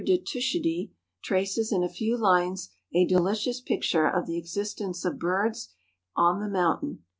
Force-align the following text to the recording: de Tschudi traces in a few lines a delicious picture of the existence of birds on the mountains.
de 0.03 0.17
Tschudi 0.17 0.89
traces 1.23 1.71
in 1.71 1.83
a 1.83 1.87
few 1.87 2.17
lines 2.17 2.71
a 2.91 3.05
delicious 3.05 3.61
picture 3.61 4.07
of 4.07 4.25
the 4.25 4.35
existence 4.35 5.05
of 5.05 5.19
birds 5.19 5.75
on 6.15 6.39
the 6.39 6.49
mountains. 6.49 6.97